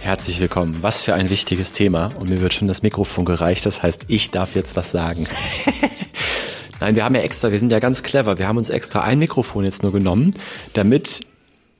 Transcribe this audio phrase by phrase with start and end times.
[0.00, 0.78] Herzlich willkommen.
[0.80, 2.12] Was für ein wichtiges Thema.
[2.18, 3.66] Und mir wird schon das Mikrofon gereicht.
[3.66, 5.26] Das heißt, ich darf jetzt was sagen.
[6.80, 8.38] Nein, wir haben ja extra, wir sind ja ganz clever.
[8.38, 10.34] Wir haben uns extra ein Mikrofon jetzt nur genommen,
[10.72, 11.22] damit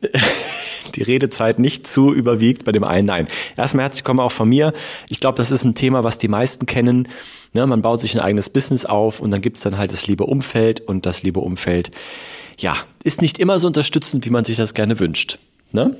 [0.97, 3.07] die Redezeit nicht zu überwiegt bei dem einen.
[3.07, 3.29] Nein.
[3.57, 4.73] Erstmal herzlich willkommen auch von mir.
[5.09, 7.09] Ich glaube, das ist ein Thema, was die meisten kennen.
[7.53, 10.25] Ne, man baut sich ein eigenes Business auf und dann gibt's dann halt das liebe
[10.25, 11.93] Umfeld und das liebe Umfeld,
[12.59, 15.39] ja, ist nicht immer so unterstützend, wie man sich das gerne wünscht.
[15.70, 15.97] Ne?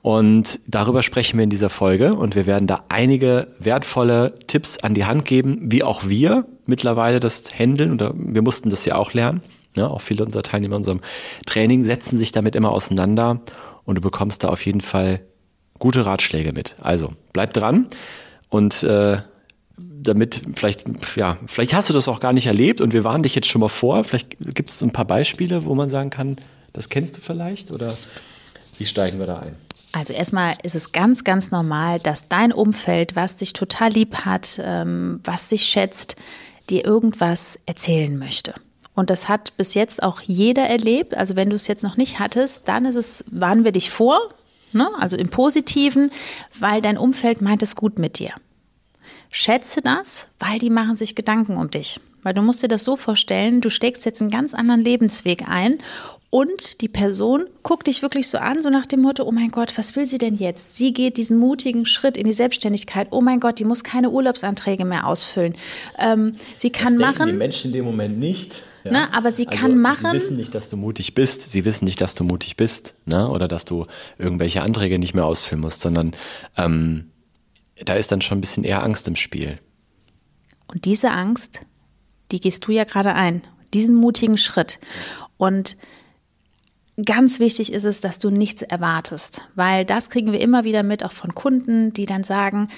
[0.00, 4.94] Und darüber sprechen wir in dieser Folge und wir werden da einige wertvolle Tipps an
[4.94, 9.14] die Hand geben, wie auch wir mittlerweile das handeln oder wir mussten das ja auch
[9.14, 9.42] lernen.
[9.74, 9.90] Ne?
[9.90, 11.00] Auch viele unserer Teilnehmer in unserem
[11.46, 13.40] Training setzen sich damit immer auseinander
[13.84, 15.20] und du bekommst da auf jeden Fall
[15.80, 16.76] gute Ratschläge mit.
[16.80, 17.88] Also bleib dran
[18.50, 19.18] und äh,
[19.76, 20.84] damit vielleicht,
[21.16, 23.60] ja, vielleicht hast du das auch gar nicht erlebt und wir warnen dich jetzt schon
[23.60, 24.04] mal vor.
[24.04, 26.36] Vielleicht gibt es ein paar Beispiele, wo man sagen kann,
[26.72, 27.96] das kennst du vielleicht oder
[28.78, 29.56] wie steigen wir da ein?
[29.92, 34.60] Also erstmal ist es ganz, ganz normal, dass dein Umfeld, was dich total lieb hat,
[34.62, 36.16] ähm, was dich schätzt,
[36.70, 38.54] dir irgendwas erzählen möchte.
[38.94, 41.16] Und das hat bis jetzt auch jeder erlebt.
[41.16, 44.20] Also wenn du es jetzt noch nicht hattest, dann ist es, warnen wir dich vor,
[44.72, 44.88] ne?
[44.98, 46.10] also im Positiven,
[46.58, 48.32] weil dein Umfeld meint es gut mit dir.
[49.30, 52.00] Schätze das, weil die machen sich Gedanken um dich.
[52.22, 55.78] Weil du musst dir das so vorstellen, du schlägst jetzt einen ganz anderen Lebensweg ein
[56.30, 59.78] und die Person guckt dich wirklich so an, so nach dem Motto, oh mein Gott,
[59.78, 60.76] was will sie denn jetzt?
[60.76, 63.08] Sie geht diesen mutigen Schritt in die Selbstständigkeit.
[63.12, 65.54] Oh mein Gott, die muss keine Urlaubsanträge mehr ausfüllen.
[65.98, 67.30] Ähm, sie kann das machen.
[67.30, 68.62] Die Menschen in dem Moment nicht.
[68.84, 68.92] Ja.
[68.92, 70.10] Ne, aber sie also, kann machen.
[70.12, 71.50] Sie wissen nicht, dass du mutig bist.
[71.50, 73.28] Sie wissen nicht, dass du mutig bist, ne?
[73.28, 73.86] Oder dass du
[74.18, 76.12] irgendwelche Anträge nicht mehr ausfüllen musst, sondern
[76.56, 77.10] ähm,
[77.84, 79.58] da ist dann schon ein bisschen eher Angst im Spiel.
[80.68, 81.62] Und diese Angst,
[82.30, 83.42] die gehst du ja gerade ein.
[83.72, 84.78] Diesen mutigen Schritt.
[85.38, 85.76] Und
[87.04, 91.04] Ganz wichtig ist es, dass du nichts erwartest, weil das kriegen wir immer wieder mit,
[91.04, 92.68] auch von Kunden, die dann sagen,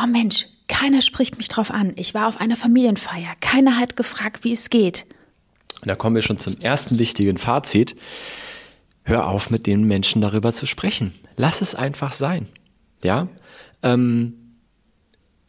[0.00, 1.92] oh Mensch, keiner spricht mich drauf an.
[1.96, 5.06] Ich war auf einer Familienfeier, keiner hat gefragt, wie es geht.
[5.82, 7.96] Da kommen wir schon zum ersten wichtigen Fazit.
[9.02, 11.14] Hör auf, mit den Menschen darüber zu sprechen.
[11.36, 12.46] Lass es einfach sein.
[13.02, 13.28] Ja,
[13.82, 14.47] ähm,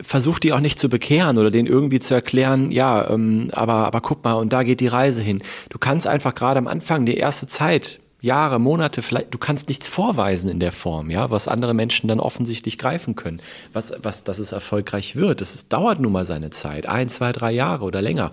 [0.01, 4.01] versuch die auch nicht zu bekehren oder denen irgendwie zu erklären, ja, ähm, aber, aber
[4.01, 5.41] guck mal, und da geht die Reise hin.
[5.69, 9.87] Du kannst einfach gerade am Anfang, die erste Zeit, Jahre, Monate, vielleicht, du kannst nichts
[9.87, 13.41] vorweisen in der Form, ja, was andere Menschen dann offensichtlich greifen können.
[13.71, 15.41] Was, was, dass es erfolgreich wird.
[15.41, 16.85] Das ist, dauert nun mal seine Zeit.
[16.85, 18.31] Ein, zwei, drei Jahre oder länger.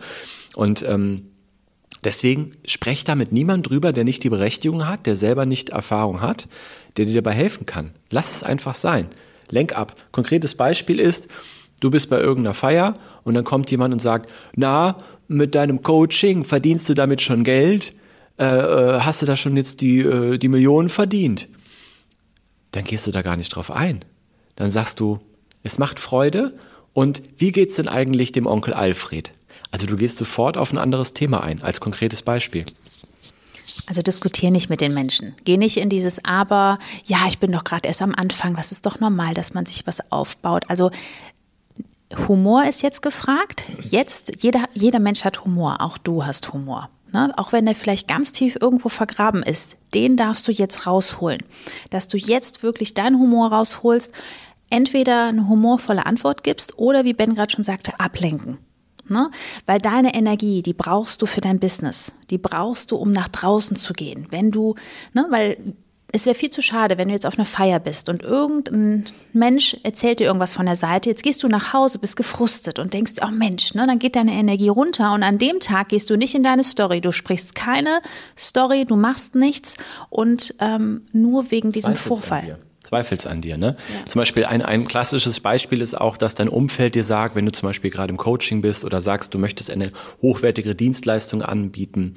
[0.56, 1.30] Und ähm,
[2.02, 6.20] deswegen sprech da mit niemand drüber, der nicht die Berechtigung hat, der selber nicht Erfahrung
[6.20, 6.48] hat,
[6.96, 7.92] der dir dabei helfen kann.
[8.10, 9.08] Lass es einfach sein.
[9.50, 9.94] Lenk ab.
[10.10, 11.28] Konkretes Beispiel ist,
[11.80, 12.94] Du bist bei irgendeiner Feier
[13.24, 14.96] und dann kommt jemand und sagt, na,
[15.28, 17.94] mit deinem Coaching verdienst du damit schon Geld?
[18.38, 21.48] Äh, äh, hast du da schon jetzt die, äh, die Millionen verdient?
[22.72, 24.00] Dann gehst du da gar nicht drauf ein.
[24.56, 25.18] Dann sagst du,
[25.62, 26.54] es macht Freude
[26.92, 29.32] und wie geht's denn eigentlich dem Onkel Alfred?
[29.70, 32.64] Also du gehst sofort auf ein anderes Thema ein, als konkretes Beispiel.
[33.86, 35.34] Also diskutier nicht mit den Menschen.
[35.44, 38.86] Geh nicht in dieses Aber, ja, ich bin doch gerade erst am Anfang, das ist
[38.86, 40.64] doch normal, dass man sich was aufbaut.
[40.68, 40.90] Also
[42.28, 43.64] Humor ist jetzt gefragt.
[43.80, 46.88] Jetzt, jeder, jeder Mensch hat Humor, auch du hast Humor.
[47.12, 47.32] Ne?
[47.36, 51.42] Auch wenn der vielleicht ganz tief irgendwo vergraben ist, den darfst du jetzt rausholen.
[51.90, 54.12] Dass du jetzt wirklich deinen Humor rausholst,
[54.70, 58.58] entweder eine humorvolle Antwort gibst oder, wie Ben gerade schon sagte, ablenken.
[59.08, 59.30] Ne?
[59.66, 62.12] Weil deine Energie, die brauchst du für dein Business.
[62.30, 64.26] Die brauchst du, um nach draußen zu gehen.
[64.30, 64.74] Wenn du,
[65.12, 65.74] ne, weil
[66.12, 69.76] es wäre viel zu schade, wenn du jetzt auf einer Feier bist und irgendein Mensch
[69.82, 71.10] erzählt dir irgendwas von der Seite.
[71.10, 74.32] Jetzt gehst du nach Hause, bist gefrustet und denkst, oh Mensch, ne, dann geht deine
[74.32, 75.12] Energie runter.
[75.12, 77.00] Und an dem Tag gehst du nicht in deine Story.
[77.00, 78.00] Du sprichst keine
[78.38, 79.76] Story, du machst nichts
[80.08, 82.58] und ähm, nur wegen diesem Zweifelst Vorfall.
[82.84, 83.56] Zweifelst an dir.
[83.56, 83.74] Ne?
[83.76, 84.06] Ja.
[84.06, 87.50] Zum Beispiel ein, ein klassisches Beispiel ist auch, dass dein Umfeld dir sagt, wenn du
[87.50, 89.90] zum Beispiel gerade im Coaching bist oder sagst, du möchtest eine
[90.22, 92.14] hochwertige Dienstleistung anbieten,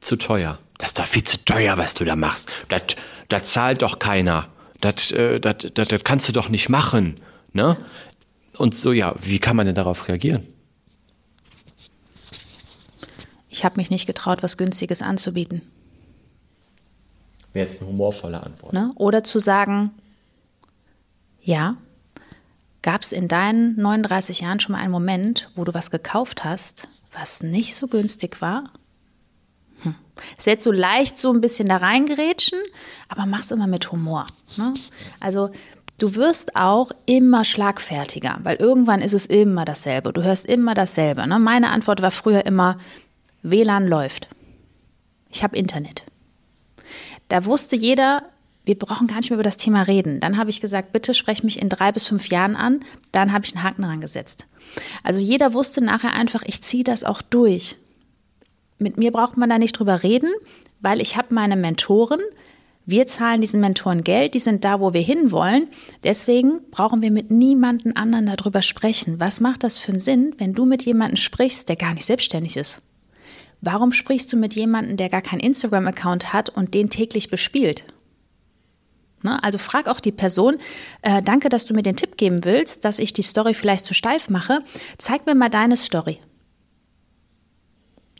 [0.00, 0.58] zu teuer.
[0.78, 2.50] Das ist doch viel zu teuer, was du da machst.
[2.68, 2.82] Das,
[3.28, 4.48] das zahlt doch keiner.
[4.80, 7.20] Das, äh, das, das, das kannst du doch nicht machen.
[7.52, 7.76] Ne?
[8.56, 10.46] Und so, ja, wie kann man denn darauf reagieren?
[13.48, 15.62] Ich habe mich nicht getraut, was Günstiges anzubieten.
[17.52, 18.72] Wäre jetzt eine humorvolle Antwort.
[18.72, 18.90] Ne?
[18.96, 19.92] Oder zu sagen,
[21.40, 21.76] ja,
[22.84, 26.86] Gab es in deinen 39 Jahren schon mal einen Moment, wo du was gekauft hast,
[27.12, 28.64] was nicht so günstig war?
[29.84, 29.94] Hm.
[30.36, 32.58] Es wird so leicht so ein bisschen da reingerätschen,
[33.08, 34.26] aber mach's immer mit Humor.
[34.56, 34.74] Ne?
[35.20, 35.50] Also
[35.98, 40.12] du wirst auch immer schlagfertiger, weil irgendwann ist es immer dasselbe.
[40.12, 41.26] Du hörst immer dasselbe.
[41.26, 41.38] Ne?
[41.38, 42.78] Meine Antwort war früher immer,
[43.42, 44.28] WLAN läuft.
[45.30, 46.04] Ich habe Internet.
[47.28, 48.22] Da wusste jeder,
[48.64, 50.20] wir brauchen gar nicht mehr über das Thema reden.
[50.20, 52.80] Dann habe ich gesagt, bitte sprech mich in drei bis fünf Jahren an.
[53.12, 54.46] Dann habe ich einen Haken dran gesetzt.
[55.02, 57.76] Also jeder wusste nachher einfach, ich ziehe das auch durch.
[58.78, 60.32] Mit mir braucht man da nicht drüber reden,
[60.80, 62.20] weil ich habe meine Mentoren.
[62.86, 65.70] Wir zahlen diesen Mentoren Geld, die sind da, wo wir hinwollen.
[66.02, 69.18] Deswegen brauchen wir mit niemandem anderen darüber sprechen.
[69.20, 72.56] Was macht das für einen Sinn, wenn du mit jemandem sprichst, der gar nicht selbstständig
[72.56, 72.82] ist?
[73.62, 77.86] Warum sprichst du mit jemandem, der gar keinen Instagram-Account hat und den täglich bespielt?
[79.22, 79.42] Ne?
[79.42, 80.58] Also frag auch die Person,
[81.00, 83.94] äh, danke, dass du mir den Tipp geben willst, dass ich die Story vielleicht zu
[83.94, 84.60] steif mache.
[84.98, 86.18] Zeig mir mal deine Story.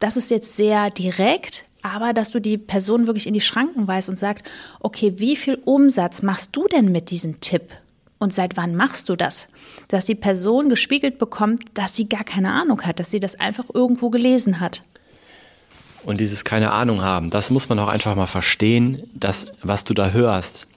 [0.05, 4.11] Das ist jetzt sehr direkt, aber dass du die Person wirklich in die Schranken weist
[4.11, 4.45] und sagst,
[4.81, 7.63] okay, wie viel Umsatz machst du denn mit diesem Tipp?
[8.19, 9.49] Und seit wann machst du das?
[9.89, 13.65] Dass die Person gespiegelt bekommt, dass sie gar keine Ahnung hat, dass sie das einfach
[13.73, 14.83] irgendwo gelesen hat.
[16.03, 19.95] Und dieses keine Ahnung haben, das muss man auch einfach mal verstehen, dass was du
[19.95, 20.69] da hörst,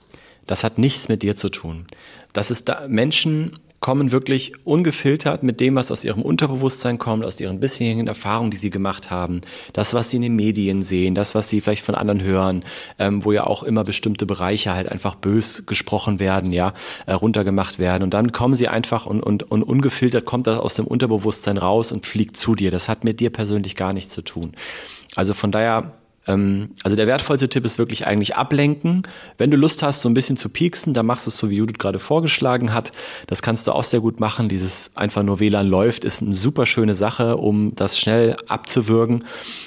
[0.46, 1.86] das hat nichts mit dir zu tun.
[2.32, 3.58] Das ist da, Menschen
[3.88, 8.58] kommen wirklich ungefiltert mit dem, was aus ihrem Unterbewusstsein kommt, aus ihren bisherigen Erfahrungen, die
[8.58, 9.40] sie gemacht haben,
[9.72, 12.64] das, was sie in den Medien sehen, das, was sie vielleicht von anderen hören,
[12.98, 16.74] ähm, wo ja auch immer bestimmte Bereiche halt einfach bös gesprochen werden, ja,
[17.06, 18.02] äh, runtergemacht werden.
[18.02, 21.90] Und dann kommen sie einfach und, und, und ungefiltert kommt das aus dem Unterbewusstsein raus
[21.90, 22.70] und fliegt zu dir.
[22.70, 24.52] Das hat mit dir persönlich gar nichts zu tun.
[25.16, 25.94] Also von daher
[26.28, 29.02] also der wertvollste Tipp ist wirklich eigentlich ablenken.
[29.38, 31.56] Wenn du Lust hast, so ein bisschen zu pieksen, dann machst du es so, wie
[31.56, 32.92] Judith gerade vorgeschlagen hat.
[33.26, 34.48] Das kannst du auch sehr gut machen.
[34.48, 39.24] Dieses einfach nur WLAN läuft, ist eine super schöne Sache, um das schnell abzuwürgen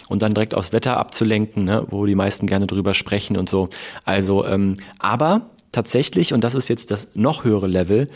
[0.08, 3.70] und dann direkt aufs Wetter abzulenken, ne, wo die meisten gerne drüber sprechen und so.
[4.06, 8.08] Also, ähm, aber tatsächlich, und das ist jetzt das noch höhere Level,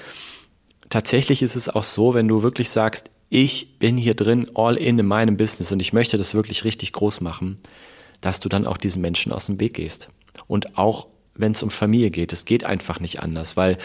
[0.89, 5.00] tatsächlich ist es auch so, wenn du wirklich sagst, ich bin hier drin all in
[5.00, 7.57] in meinem Business und ich möchte das wirklich richtig groß machen,
[8.25, 10.10] dass du dann auch diesen Menschen aus dem Weg gehst.
[10.48, 13.77] Und auch wenn es um Familie geht, es geht einfach nicht anders, weil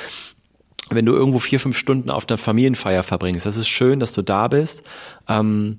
[0.88, 4.22] wenn du irgendwo vier, fünf Stunden auf der Familienfeier verbringst, das ist schön, dass du
[4.22, 4.82] da bist.
[5.28, 5.78] Ähm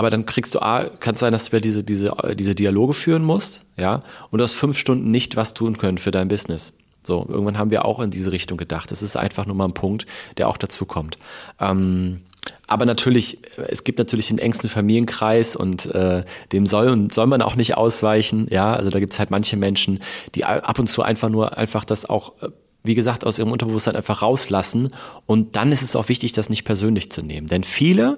[0.00, 2.94] Aber dann kriegst du A, kann es sein, dass du wieder diese, diese, diese Dialoge
[2.94, 6.72] führen musst, ja, und du hast fünf Stunden nicht was tun können für dein Business.
[7.02, 8.90] So, irgendwann haben wir auch in diese Richtung gedacht.
[8.90, 10.06] Das ist einfach nur mal ein Punkt,
[10.38, 11.18] der auch dazu kommt.
[11.60, 12.22] Ähm,
[12.66, 17.42] aber natürlich, es gibt natürlich den engsten Familienkreis und äh, dem soll und soll man
[17.42, 18.46] auch nicht ausweichen.
[18.48, 20.00] Ja, also da gibt es halt manche Menschen,
[20.34, 22.48] die ab und zu einfach nur einfach das auch, äh,
[22.84, 24.88] wie gesagt, aus ihrem Unterbewusstsein einfach rauslassen.
[25.26, 27.48] Und dann ist es auch wichtig, das nicht persönlich zu nehmen.
[27.48, 28.16] Denn viele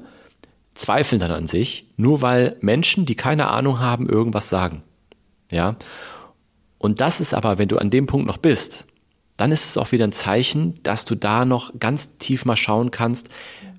[0.74, 4.82] zweifeln dann an sich, nur weil Menschen, die keine Ahnung haben, irgendwas sagen.
[5.50, 5.76] Ja.
[6.78, 8.86] Und das ist aber, wenn du an dem Punkt noch bist,
[9.36, 12.90] dann ist es auch wieder ein Zeichen, dass du da noch ganz tief mal schauen
[12.90, 13.28] kannst,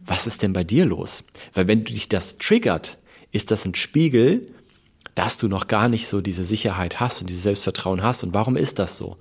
[0.05, 1.23] was ist denn bei dir los?
[1.53, 2.97] Weil wenn du dich das triggert,
[3.31, 4.47] ist das ein Spiegel,
[5.15, 8.23] dass du noch gar nicht so diese Sicherheit hast und dieses Selbstvertrauen hast.
[8.23, 9.17] Und warum ist das so?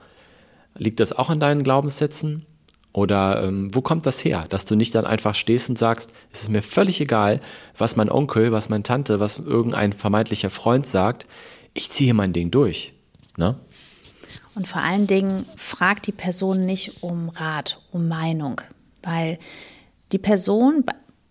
[0.77, 2.47] Liegt das auch an deinen Glaubenssätzen?
[2.93, 6.43] Oder ähm, wo kommt das her, dass du nicht dann einfach stehst und sagst, es
[6.43, 7.41] ist mir völlig egal,
[7.77, 11.27] was mein Onkel, was meine Tante, was irgendein vermeintlicher Freund sagt,
[11.73, 12.93] ich ziehe mein Ding durch.
[13.39, 13.57] Ne?
[14.55, 18.61] Und vor allen Dingen fragt die Person nicht um Rat, um Meinung,
[19.03, 19.39] weil
[20.13, 20.85] die Person,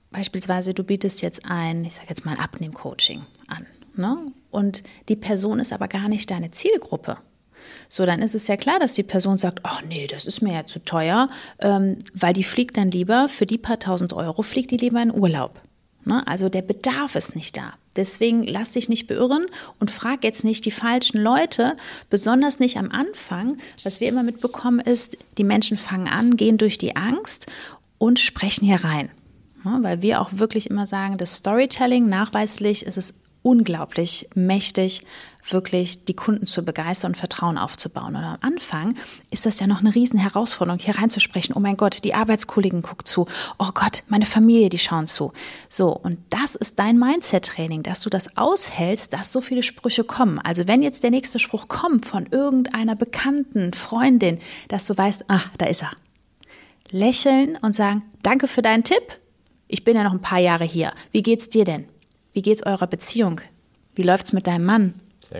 [0.10, 4.18] beispielsweise du bietest jetzt ein, ich sage jetzt mal ein Abnehmcoaching an, ne?
[4.50, 7.18] und die Person ist aber gar nicht deine Zielgruppe.
[7.90, 10.54] So, dann ist es ja klar, dass die Person sagt, ach nee, das ist mir
[10.54, 14.72] ja zu teuer, ähm, weil die fliegt dann lieber, für die paar tausend Euro fliegt
[14.72, 15.62] die lieber in Urlaub.
[16.06, 16.26] Ne?
[16.28, 17.74] Also der Bedarf ist nicht da.
[17.96, 19.48] Deswegen lass dich nicht beirren
[19.80, 21.76] und frag jetzt nicht die falschen Leute,
[22.10, 23.58] besonders nicht am Anfang.
[23.84, 27.48] Was wir immer mitbekommen ist, die Menschen fangen an, gehen durch die Angst
[27.98, 29.10] und sprechen hier rein.
[29.64, 29.80] Ne?
[29.82, 35.04] Weil wir auch wirklich immer sagen, das Storytelling nachweislich ist es unglaublich mächtig,
[35.50, 38.16] wirklich die Kunden zu begeistern und Vertrauen aufzubauen.
[38.16, 38.96] Und am Anfang
[39.32, 41.56] ist das ja noch eine riesen Herausforderung, hier reinzusprechen.
[41.56, 43.28] Oh mein Gott, die Arbeitskollegen gucken zu.
[43.58, 45.34] Oh Gott, meine Familie, die schauen zu.
[45.70, 50.40] So, und das ist dein Mindset-Training, dass du das aushältst, dass so viele Sprüche kommen.
[50.40, 55.50] Also wenn jetzt der nächste Spruch kommt von irgendeiner bekannten Freundin, dass du weißt, ach,
[55.58, 55.92] da ist er.
[56.92, 59.18] Lächeln und sagen, danke für deinen Tipp.
[59.68, 60.92] Ich bin ja noch ein paar Jahre hier.
[61.14, 61.86] Wie geht's dir denn?
[62.34, 63.42] Wie geht's eurer Beziehung?
[63.96, 64.94] Wie läuft's mit deinem Mann?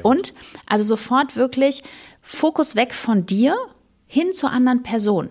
[0.04, 0.34] Und
[0.66, 1.84] also sofort wirklich
[2.22, 3.56] Fokus weg von dir
[4.08, 5.30] hin zur anderen Person.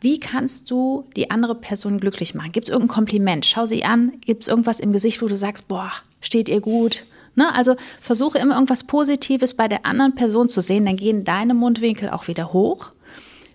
[0.00, 2.52] Wie kannst du die andere Person glücklich machen?
[2.52, 3.46] Gibt es irgendein Kompliment?
[3.46, 4.12] Schau sie an.
[4.20, 7.04] Gibt es irgendwas im Gesicht, wo du sagst, boah, steht ihr gut?
[7.34, 7.54] Ne?
[7.54, 12.10] Also versuche immer irgendwas Positives bei der anderen Person zu sehen, dann gehen deine Mundwinkel
[12.10, 12.92] auch wieder hoch.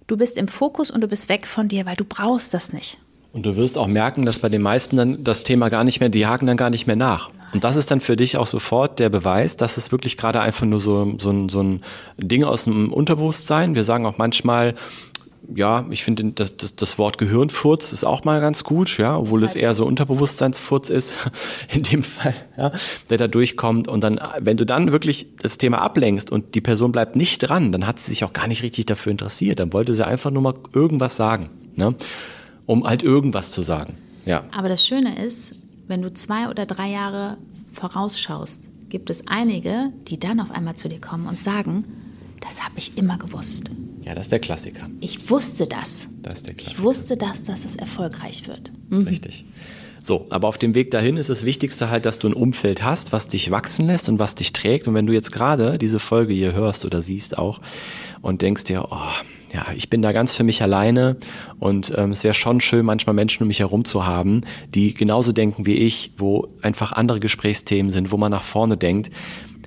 [0.08, 2.98] Du bist im Fokus und du bist weg von dir, weil du brauchst das nicht.
[3.34, 6.10] Und du wirst auch merken, dass bei den meisten dann das Thema gar nicht mehr,
[6.10, 7.30] die haken dann gar nicht mehr nach.
[7.54, 10.66] Und das ist dann für dich auch sofort der Beweis, dass es wirklich gerade einfach
[10.66, 11.82] nur so, so, ein, so ein
[12.18, 13.76] Ding aus dem Unterbewusstsein.
[13.76, 14.74] Wir sagen auch manchmal,
[15.56, 19.44] ja, ich finde das, das, das Wort Gehirnfurz ist auch mal ganz gut, ja, obwohl
[19.44, 21.18] es eher so Unterbewusstseinsfurz ist,
[21.74, 22.72] in dem Fall, ja,
[23.10, 23.88] der da durchkommt.
[23.88, 27.72] Und dann, wenn du dann wirklich das Thema ablenkst und die Person bleibt nicht dran,
[27.72, 29.60] dann hat sie sich auch gar nicht richtig dafür interessiert.
[29.60, 31.50] Dann wollte sie einfach nur mal irgendwas sagen.
[31.76, 31.96] Ne?
[32.66, 33.98] Um halt irgendwas zu sagen.
[34.26, 34.44] Ja.
[34.52, 35.54] Aber das Schöne ist,
[35.88, 37.38] wenn du zwei oder drei Jahre
[37.72, 41.86] vorausschaust, gibt es einige, die dann auf einmal zu dir kommen und sagen,
[42.42, 43.72] das habe ich immer gewusst.
[44.04, 44.90] Ja, das ist der Klassiker.
[45.00, 46.08] Ich wusste das.
[46.22, 46.80] Das ist der Klassiker.
[46.80, 48.72] Ich wusste das, dass es erfolgreich wird.
[48.90, 49.08] Mhm.
[49.08, 49.46] Richtig.
[50.00, 53.12] So, aber auf dem Weg dahin ist das Wichtigste halt, dass du ein Umfeld hast,
[53.12, 54.88] was dich wachsen lässt und was dich trägt.
[54.88, 57.62] Und wenn du jetzt gerade diese Folge hier hörst oder siehst auch
[58.24, 58.98] und denkst dir, oh,
[59.54, 61.18] ja, ich bin da ganz für mich alleine
[61.60, 65.32] und ähm, es wäre schon schön, manchmal Menschen um mich herum zu haben, die genauso
[65.32, 69.12] denken wie ich, wo einfach andere Gesprächsthemen sind, wo man nach vorne denkt.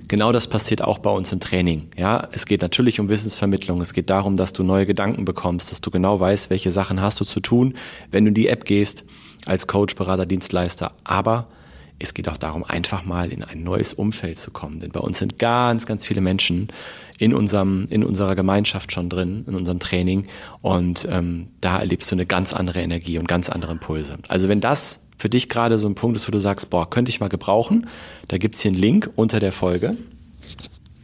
[0.07, 1.87] Genau das passiert auch bei uns im Training.
[1.97, 3.81] Ja, es geht natürlich um Wissensvermittlung.
[3.81, 7.19] Es geht darum, dass du neue Gedanken bekommst, dass du genau weißt, welche Sachen hast
[7.19, 7.73] du zu tun,
[8.11, 9.03] wenn du in die App gehst
[9.47, 10.91] als Coach, Berater, Dienstleister.
[11.03, 11.47] Aber
[11.99, 14.79] es geht auch darum, einfach mal in ein neues Umfeld zu kommen.
[14.79, 16.69] Denn bei uns sind ganz, ganz viele Menschen,
[17.19, 20.27] in, unserem, in unserer Gemeinschaft schon drin, in unserem Training.
[20.61, 24.17] Und ähm, da erlebst du eine ganz andere Energie und ganz andere Impulse.
[24.27, 27.09] Also wenn das für dich gerade so ein Punkt ist, wo du sagst, boah, könnte
[27.09, 27.87] ich mal gebrauchen,
[28.27, 29.97] da gibt's hier einen Link unter der Folge.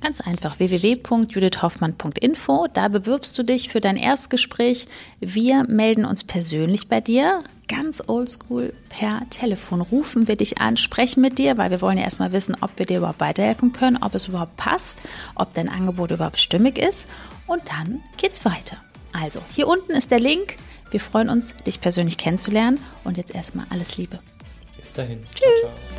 [0.01, 2.65] Ganz einfach www.judithhoffmann.info.
[2.73, 4.87] Da bewirbst du dich für dein Erstgespräch.
[5.19, 9.81] Wir melden uns persönlich bei dir, ganz oldschool per Telefon.
[9.81, 12.87] Rufen wir dich an, sprechen mit dir, weil wir wollen ja erstmal wissen, ob wir
[12.87, 15.03] dir überhaupt weiterhelfen können, ob es überhaupt passt,
[15.35, 17.07] ob dein Angebot überhaupt stimmig ist.
[17.45, 18.77] Und dann geht's weiter.
[19.13, 20.55] Also, hier unten ist der Link.
[20.89, 22.79] Wir freuen uns, dich persönlich kennenzulernen.
[23.03, 24.17] Und jetzt erstmal alles Liebe.
[24.77, 25.19] Bis dahin.
[25.35, 25.61] Tschüss.
[25.61, 25.90] Ciao, ciao.